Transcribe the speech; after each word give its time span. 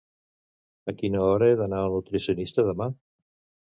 A 0.93 0.95
quina 1.03 1.23
hora 1.27 1.51
he 1.51 1.61
d'anar 1.61 1.85
al 1.85 1.97
nutricionista 2.01 2.71
demà? 2.73 2.93